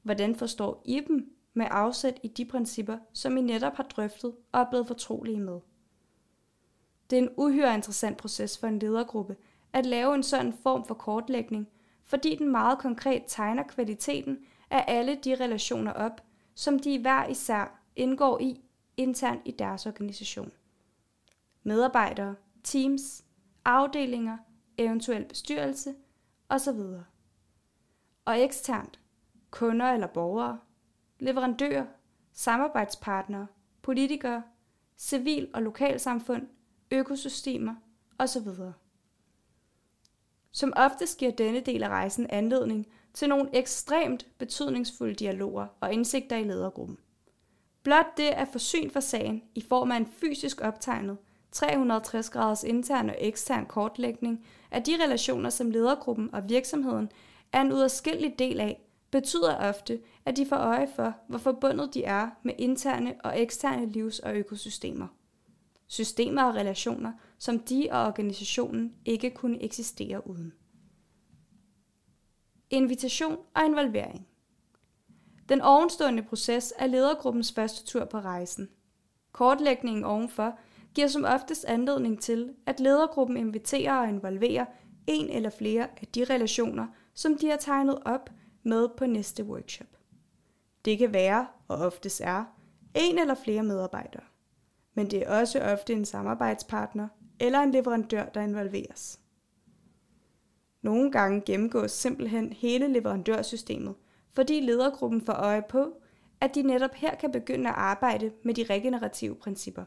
Hvordan 0.02 0.36
forstår 0.36 0.82
I 0.86 1.02
dem 1.08 1.36
med 1.54 1.68
afsæt 1.70 2.20
i 2.24 2.28
de 2.28 2.46
principper, 2.46 2.98
som 3.14 3.38
I 3.38 3.42
netop 3.42 3.74
har 3.76 3.84
drøftet 3.84 4.36
og 4.52 4.62
er 4.62 4.70
blevet 4.70 4.88
fortrolige 4.88 5.40
med? 5.40 5.60
Det 7.10 7.18
er 7.18 7.22
en 7.22 7.34
uhyre 7.38 7.76
interessant 7.76 8.18
proces 8.18 8.58
for 8.58 8.68
en 8.68 8.80
ledergruppe 8.80 9.36
at 9.74 9.86
lave 9.86 10.16
en 10.16 10.24
sådan 10.24 10.54
form 10.64 10.86
for 10.86 10.94
kortlægning, 10.94 11.68
fordi 12.04 12.36
den 12.36 12.52
meget 12.52 12.80
konkret 12.80 13.24
tegner 13.28 13.64
kvaliteten 13.64 14.38
af 14.70 14.86
alle 14.88 15.16
de 15.16 15.36
relationer 15.36 15.94
op, 15.94 16.22
som 16.56 16.80
de 16.80 17.00
hver 17.00 17.28
især 17.28 17.82
indgår 17.96 18.42
i 18.42 18.62
internt 18.98 19.42
i 19.46 19.52
deres 19.52 19.86
organisation. 19.86 20.52
Medarbejdere, 21.64 22.36
teams, 22.64 23.26
afdelinger, 23.66 24.38
eventuel 24.78 25.26
bestyrelse 25.26 25.96
osv. 26.50 26.80
Og 28.26 28.44
eksternt, 28.44 29.00
kunder 29.52 29.86
eller 29.86 30.08
borgere, 30.08 30.60
leverandører, 31.20 31.86
samarbejdspartnere, 32.34 33.48
politikere, 33.82 34.44
civil- 34.98 35.50
og 35.54 35.62
lokalsamfund, 35.62 36.48
økosystemer 36.92 37.76
osv. 38.18 38.48
Som 40.52 40.74
ofte 40.76 41.06
giver 41.18 41.32
denne 41.32 41.60
del 41.60 41.84
af 41.84 41.90
rejsen 41.90 42.28
anledning 42.30 42.88
til 43.14 43.30
nogle 43.30 43.50
ekstremt 43.56 44.28
betydningsfulde 44.38 45.14
dialoger 45.14 45.68
og 45.80 45.94
indsigter 45.94 46.36
i 46.36 46.44
ledergruppen. 46.44 46.98
Blot 47.84 48.18
det 48.18 48.28
at 48.28 48.48
få 48.48 48.60
syn 48.60 48.90
for 48.90 49.00
sagen 49.00 49.44
i 49.56 49.62
form 49.62 49.92
af 49.92 49.98
en 49.98 50.06
fysisk 50.06 50.62
optegnet 50.62 51.18
360 51.52 52.30
graders 52.30 52.64
intern 52.64 53.10
og 53.10 53.16
ekstern 53.20 53.66
kortlægning 53.66 54.46
af 54.72 54.84
de 54.84 55.04
relationer, 55.04 55.50
som 55.50 55.72
ledergruppen 55.72 56.34
og 56.34 56.50
virksomheden 56.50 57.12
er 57.52 57.62
en 57.62 57.74
udadskillelig 57.74 58.40
del 58.40 58.60
af, 58.60 58.82
betyder 59.12 59.70
ofte, 59.70 60.00
at 60.26 60.38
de 60.38 60.46
får 60.46 60.56
øje 60.56 60.88
for, 60.96 61.16
hvor 61.28 61.38
forbundet 61.38 61.94
de 61.94 62.04
er 62.04 62.30
med 62.44 62.54
interne 62.58 63.16
og 63.24 63.42
eksterne 63.42 63.86
livs- 63.86 64.20
og 64.20 64.36
økosystemer. 64.36 65.08
Systemer 65.88 66.44
og 66.44 66.56
relationer, 66.56 67.12
som 67.38 67.60
de 67.60 67.88
og 67.92 68.06
organisationen 68.08 68.94
ikke 69.06 69.30
kunne 69.30 69.64
eksistere 69.64 70.28
uden. 70.28 70.54
Invitation 72.70 73.38
og 73.56 73.66
involvering. 73.66 74.28
Den 75.50 75.62
ovenstående 75.62 76.24
proces 76.24 76.74
er 76.78 76.88
ledergruppens 76.88 77.52
første 77.52 77.86
tur 77.86 78.06
på 78.06 78.20
rejsen. 78.20 78.70
Kortlægningen 79.32 80.04
ovenfor 80.04 80.60
giver 80.96 81.08
som 81.08 81.26
oftest 81.26 81.66
anledning 81.66 82.22
til, 82.22 82.54
at 82.66 82.80
ledergruppen 82.80 83.38
inviterer 83.38 83.94
og 83.94 84.10
involverer 84.10 84.66
en 85.08 85.30
eller 85.30 85.50
flere 85.50 85.88
af 86.02 86.08
de 86.16 86.24
relationer, 86.24 86.88
som 87.14 87.38
de 87.38 87.50
har 87.50 87.58
tegnet 87.58 88.00
op 88.06 88.30
med 88.64 88.90
på 88.98 89.06
næste 89.06 89.44
workshop. 89.44 89.88
Det 90.86 90.98
kan 90.98 91.14
være, 91.14 91.48
og 91.68 91.78
oftest 91.78 92.22
er, 92.22 92.44
en 92.94 93.20
eller 93.20 93.36
flere 93.36 93.64
medarbejdere. 93.64 94.24
Men 94.94 95.12
det 95.12 95.24
er 95.24 95.40
også 95.40 95.62
ofte 95.62 95.94
en 95.94 96.06
samarbejdspartner 96.06 97.08
eller 97.40 97.60
en 97.60 97.72
leverandør, 97.72 98.26
der 98.26 98.42
involveres. 98.42 99.20
Nogle 100.82 101.12
gange 101.12 101.42
gennemgås 101.42 101.92
simpelthen 101.92 102.54
hele 102.54 102.88
leverandørsystemet 102.88 103.96
fordi 104.34 104.60
ledergruppen 104.60 105.26
får 105.26 105.34
øje 105.34 105.64
på, 105.70 105.94
at 106.42 106.56
de 106.56 106.62
netop 106.62 106.94
her 106.94 107.16
kan 107.16 107.32
begynde 107.32 107.70
at 107.70 107.76
arbejde 107.76 108.32
med 108.44 108.54
de 108.54 108.64
regenerative 108.64 109.36
principper. 109.36 109.84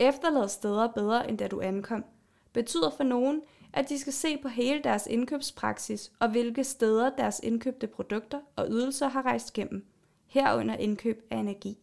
Efterlad 0.00 0.48
steder 0.48 0.88
bedre 0.92 1.28
end 1.28 1.38
da 1.38 1.48
du 1.48 1.60
ankom, 1.60 2.04
betyder 2.52 2.90
for 2.90 3.04
nogen, 3.04 3.42
at 3.72 3.88
de 3.88 3.98
skal 3.98 4.12
se 4.12 4.38
på 4.38 4.48
hele 4.48 4.82
deres 4.82 5.06
indkøbspraksis 5.06 6.12
og 6.18 6.30
hvilke 6.30 6.64
steder 6.64 7.16
deres 7.16 7.40
indkøbte 7.42 7.86
produkter 7.86 8.40
og 8.56 8.66
ydelser 8.70 9.08
har 9.08 9.22
rejst 9.22 9.52
gennem, 9.52 9.86
herunder 10.26 10.76
indkøb 10.76 11.26
af 11.30 11.36
energi. 11.36 11.78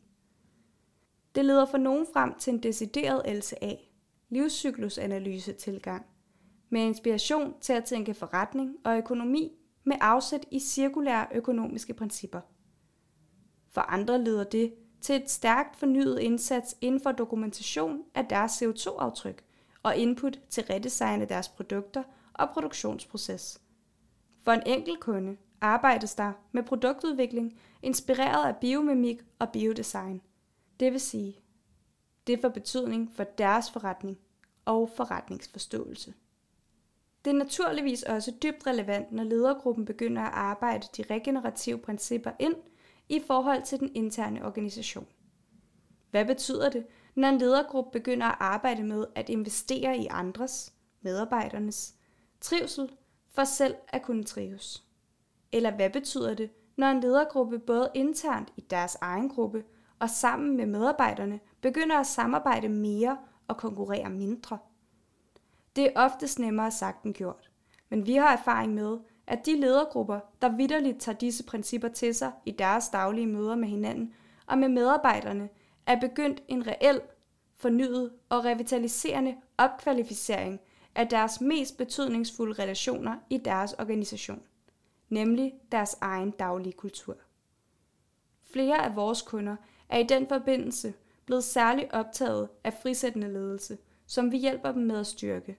Det 1.36 1.45
leder 1.45 1.65
for 1.65 1.77
nogen 1.77 2.07
frem 2.13 2.33
til 2.39 2.53
en 2.53 2.63
decideret 2.63 3.38
LCA, 3.38 3.75
livscyklusanalyse 4.29 5.53
tilgang, 5.53 6.05
med 6.69 6.81
inspiration 6.81 7.53
til 7.62 7.74
at 7.74 7.86
tænke 7.86 8.13
forretning 8.13 8.75
og 8.83 8.97
økonomi 8.97 9.51
med 9.83 9.95
afsæt 10.01 10.45
i 10.51 10.59
cirkulære 10.59 11.27
økonomiske 11.36 11.93
principper. 11.93 12.41
For 13.69 13.81
andre 13.81 14.24
leder 14.24 14.43
det 14.43 14.74
til 15.01 15.15
et 15.15 15.29
stærkt 15.29 15.75
fornyet 15.75 16.19
indsats 16.19 16.77
inden 16.81 17.01
for 17.01 17.11
dokumentation 17.11 18.03
af 18.15 18.25
deres 18.25 18.61
CO2-aftryk 18.61 19.43
og 19.83 19.97
input 19.97 20.39
til 20.49 20.63
redesign 20.63 21.21
af 21.21 21.27
deres 21.27 21.47
produkter 21.47 22.03
og 22.33 22.49
produktionsproces. 22.49 23.61
For 24.43 24.51
en 24.51 24.63
enkelt 24.65 24.99
kunde 24.99 25.37
arbejdes 25.61 26.15
der 26.15 26.31
med 26.51 26.63
produktudvikling 26.63 27.59
inspireret 27.81 28.47
af 28.47 28.57
biomimik 28.57 29.21
og 29.39 29.49
biodesign. 29.49 30.21
Det 30.79 30.91
vil 30.91 31.01
sige, 31.01 31.39
det 32.27 32.41
får 32.41 32.49
betydning 32.49 33.11
for 33.15 33.23
deres 33.23 33.71
forretning 33.71 34.17
og 34.65 34.89
forretningsforståelse. 34.95 36.13
Det 37.25 37.31
er 37.31 37.37
naturligvis 37.37 38.03
også 38.03 38.31
dybt 38.43 38.67
relevant, 38.67 39.11
når 39.11 39.23
ledergruppen 39.23 39.85
begynder 39.85 40.21
at 40.21 40.33
arbejde 40.33 40.87
de 40.97 41.03
regenerative 41.09 41.77
principper 41.77 42.31
ind 42.39 42.55
i 43.09 43.23
forhold 43.27 43.63
til 43.63 43.79
den 43.79 43.91
interne 43.93 44.45
organisation. 44.45 45.07
Hvad 46.11 46.25
betyder 46.25 46.69
det, 46.69 46.85
når 47.15 47.27
en 47.27 47.37
ledergruppe 47.37 47.99
begynder 47.99 48.27
at 48.27 48.37
arbejde 48.39 48.83
med 48.83 49.05
at 49.15 49.29
investere 49.29 49.97
i 49.97 50.07
andres, 50.09 50.73
medarbejdernes, 51.01 51.95
trivsel 52.41 52.91
for 53.29 53.43
selv 53.43 53.75
at 53.87 54.01
kunne 54.01 54.23
trives? 54.23 54.83
Eller 55.51 55.75
hvad 55.75 55.89
betyder 55.89 56.33
det, 56.33 56.49
når 56.77 56.87
en 56.87 57.01
ledergruppe 57.01 57.59
både 57.59 57.91
internt 57.93 58.53
i 58.57 58.61
deres 58.61 58.97
egen 59.01 59.29
gruppe 59.29 59.63
og 59.99 60.09
sammen 60.09 60.57
med 60.57 60.65
medarbejderne 60.65 61.39
begynder 61.61 61.99
at 61.99 62.07
samarbejde 62.07 62.69
mere 62.69 63.17
og 63.47 63.57
konkurrere 63.57 64.09
mindre? 64.09 64.57
Det 65.75 65.85
er 65.85 65.91
oftest 65.95 66.39
nemmere 66.39 66.71
sagt 66.71 67.03
end 67.03 67.13
gjort, 67.13 67.51
men 67.89 68.05
vi 68.05 68.13
har 68.13 68.37
erfaring 68.37 68.73
med, 68.73 68.97
at 69.27 69.46
de 69.46 69.60
ledergrupper, 69.60 70.19
der 70.41 70.50
vidderligt 70.50 71.00
tager 71.00 71.17
disse 71.17 71.43
principper 71.43 71.88
til 71.88 72.15
sig 72.15 72.31
i 72.46 72.51
deres 72.51 72.89
daglige 72.89 73.27
møder 73.27 73.55
med 73.55 73.67
hinanden 73.67 74.13
og 74.46 74.57
med 74.57 74.69
medarbejderne, 74.69 75.50
er 75.86 76.00
begyndt 76.00 76.43
en 76.48 76.67
reel, 76.67 77.01
fornyet 77.55 78.12
og 78.29 78.46
revitaliserende 78.46 79.36
opkvalificering 79.57 80.60
af 80.96 81.07
deres 81.07 81.41
mest 81.41 81.77
betydningsfulde 81.77 82.63
relationer 82.63 83.15
i 83.29 83.38
deres 83.38 83.74
organisation, 83.74 84.41
nemlig 85.10 85.53
deres 85.72 85.98
egen 86.01 86.31
daglige 86.31 86.74
kultur. 86.74 87.15
Flere 88.51 88.86
af 88.86 88.96
vores 88.96 89.22
kunder 89.22 89.55
er 89.89 89.98
i 89.98 90.03
den 90.03 90.27
forbindelse 90.27 90.93
blevet 91.25 91.43
særligt 91.43 91.93
optaget 91.93 92.50
af 92.63 92.74
frisættende 92.74 93.34
ledelse, 93.34 93.77
som 94.05 94.31
vi 94.31 94.38
hjælper 94.38 94.72
dem 94.72 94.81
med 94.81 95.00
at 95.00 95.07
styrke. 95.07 95.57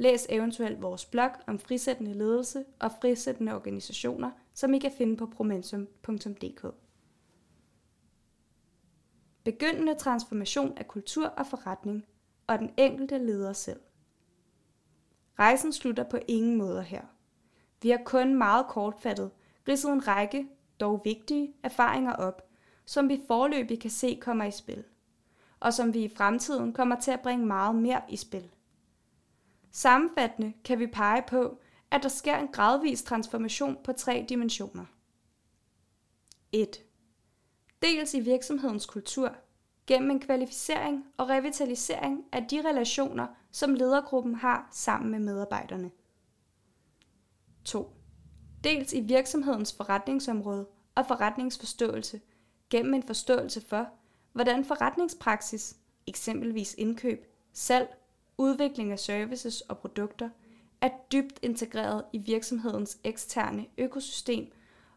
Læs 0.00 0.26
eventuelt 0.28 0.82
vores 0.82 1.04
blog 1.06 1.30
om 1.46 1.58
frisættende 1.58 2.12
ledelse 2.12 2.64
og 2.78 2.90
frisættende 3.00 3.54
organisationer, 3.54 4.30
som 4.54 4.74
I 4.74 4.78
kan 4.78 4.92
finde 4.98 5.16
på 5.16 5.26
promensum.dk. 5.26 6.74
Begyndende 9.44 9.94
transformation 9.94 10.78
af 10.78 10.88
kultur 10.88 11.26
og 11.26 11.46
forretning 11.46 12.06
og 12.46 12.58
den 12.58 12.70
enkelte 12.76 13.18
leder 13.18 13.52
selv. 13.52 13.80
Rejsen 15.38 15.72
slutter 15.72 16.04
på 16.04 16.18
ingen 16.28 16.56
måder 16.56 16.82
her. 16.82 17.02
Vi 17.82 17.90
har 17.90 18.00
kun 18.04 18.34
meget 18.34 18.66
kortfattet 18.66 19.30
ridset 19.68 19.92
en 19.92 20.08
række, 20.08 20.48
dog 20.80 21.00
vigtige, 21.04 21.54
erfaringer 21.62 22.12
op, 22.12 22.48
som 22.84 23.08
vi 23.08 23.20
forløbig 23.26 23.80
kan 23.80 23.90
se 23.90 24.18
kommer 24.22 24.44
i 24.44 24.50
spil, 24.50 24.84
og 25.60 25.74
som 25.74 25.94
vi 25.94 26.04
i 26.04 26.14
fremtiden 26.16 26.72
kommer 26.72 27.00
til 27.00 27.10
at 27.10 27.20
bringe 27.20 27.46
meget 27.46 27.74
mere 27.74 28.02
i 28.08 28.16
spil. 28.16 28.50
Sammenfattende 29.70 30.52
kan 30.64 30.78
vi 30.78 30.86
pege 30.86 31.22
på, 31.28 31.60
at 31.90 32.02
der 32.02 32.08
sker 32.08 32.38
en 32.38 32.48
gradvis 32.48 33.02
transformation 33.02 33.76
på 33.84 33.92
tre 33.92 34.26
dimensioner. 34.28 34.84
1. 36.52 36.84
Dels 37.82 38.14
i 38.14 38.20
virksomhedens 38.20 38.86
kultur, 38.86 39.36
gennem 39.86 40.10
en 40.10 40.20
kvalificering 40.20 41.04
og 41.16 41.28
revitalisering 41.28 42.24
af 42.32 42.46
de 42.50 42.68
relationer, 42.68 43.26
som 43.50 43.74
ledergruppen 43.74 44.34
har 44.34 44.68
sammen 44.72 45.10
med 45.10 45.18
medarbejderne. 45.18 45.90
2. 47.64 47.92
Dels 48.64 48.92
i 48.92 49.00
virksomhedens 49.00 49.76
forretningsområde 49.76 50.66
og 50.94 51.06
forretningsforståelse, 51.06 52.20
gennem 52.70 52.94
en 52.94 53.02
forståelse 53.02 53.60
for, 53.68 53.88
hvordan 54.32 54.64
forretningspraksis, 54.64 55.76
eksempelvis 56.06 56.74
indkøb, 56.78 57.26
salg 57.52 57.99
udvikling 58.40 58.92
af 58.92 58.98
services 58.98 59.60
og 59.60 59.78
produkter 59.78 60.28
er 60.80 60.88
dybt 61.12 61.38
integreret 61.42 62.04
i 62.12 62.18
virksomhedens 62.18 62.98
eksterne 63.04 63.66
økosystem, 63.78 64.52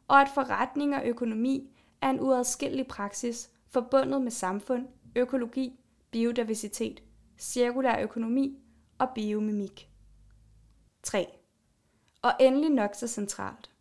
og 0.07 0.21
at 0.21 0.29
forretning 0.33 0.95
og 0.95 1.05
økonomi 1.05 1.69
er 2.01 2.09
en 2.09 2.19
uadskillelig 2.19 2.87
praksis 2.87 3.49
forbundet 3.69 4.21
med 4.21 4.31
samfund, 4.31 4.87
økologi, 5.15 5.79
biodiversitet, 6.11 7.03
cirkulær 7.37 7.99
økonomi 7.99 8.59
og 8.97 9.09
biomimik. 9.15 9.89
3. 11.03 11.27
Og 12.21 12.31
endelig 12.39 12.69
nok 12.69 12.95
så 12.95 13.07
centralt. 13.07 13.71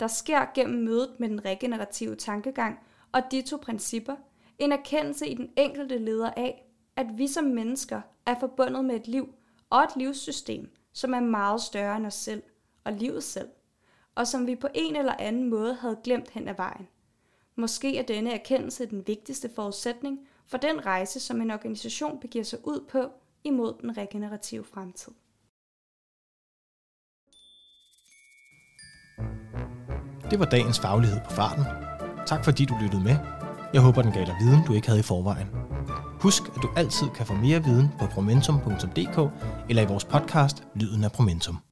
Der 0.00 0.06
sker 0.06 0.46
gennem 0.54 0.84
mødet 0.84 1.10
med 1.18 1.28
den 1.28 1.44
regenerative 1.44 2.16
tankegang 2.16 2.78
og 3.12 3.22
de 3.30 3.42
to 3.42 3.56
principper 3.56 4.16
en 4.58 4.72
erkendelse 4.72 5.28
i 5.28 5.34
den 5.34 5.50
enkelte 5.56 5.98
leder 5.98 6.30
af, 6.36 6.71
at 6.96 7.06
vi 7.16 7.26
som 7.26 7.44
mennesker 7.44 8.00
er 8.26 8.34
forbundet 8.40 8.84
med 8.84 8.94
et 8.94 9.08
liv 9.08 9.34
og 9.70 9.82
et 9.82 9.96
livssystem, 9.96 10.70
som 10.92 11.14
er 11.14 11.20
meget 11.20 11.60
større 11.60 11.96
end 11.96 12.06
os 12.06 12.14
selv 12.14 12.42
og 12.84 12.92
livet 12.92 13.24
selv, 13.24 13.48
og 14.14 14.26
som 14.26 14.46
vi 14.46 14.56
på 14.56 14.68
en 14.74 14.96
eller 14.96 15.14
anden 15.18 15.50
måde 15.50 15.74
havde 15.74 15.98
glemt 16.04 16.30
hen 16.30 16.48
ad 16.48 16.54
vejen. 16.54 16.88
Måske 17.56 17.98
er 17.98 18.02
denne 18.02 18.32
erkendelse 18.32 18.86
den 18.86 19.06
vigtigste 19.06 19.50
forudsætning 19.54 20.18
for 20.46 20.58
den 20.58 20.86
rejse, 20.86 21.20
som 21.20 21.40
en 21.40 21.50
organisation 21.50 22.20
begiver 22.20 22.44
sig 22.44 22.58
ud 22.64 22.84
på 22.90 23.10
imod 23.44 23.74
den 23.80 23.96
regenerative 23.96 24.64
fremtid. 24.64 25.12
Det 30.30 30.38
var 30.38 30.44
dagens 30.44 30.80
faglighed 30.80 31.20
på 31.24 31.30
farten. 31.30 31.64
Tak 32.26 32.44
fordi 32.44 32.64
du 32.64 32.74
lyttede 32.82 33.02
med. 33.02 33.16
Jeg 33.74 33.82
håber, 33.82 34.02
den 34.02 34.12
gav 34.12 34.24
dig 34.24 34.36
viden, 34.40 34.64
du 34.66 34.72
ikke 34.72 34.86
havde 34.86 35.00
i 35.00 35.02
forvejen. 35.02 35.61
Husk, 36.22 36.42
at 36.56 36.62
du 36.62 36.68
altid 36.76 37.08
kan 37.08 37.26
få 37.26 37.34
mere 37.34 37.64
viden 37.64 37.88
på 37.98 38.06
promentum.dk 38.06 39.18
eller 39.68 39.82
i 39.82 39.86
vores 39.86 40.04
podcast 40.04 40.64
Lyden 40.74 41.04
af 41.04 41.12
Promentum. 41.12 41.71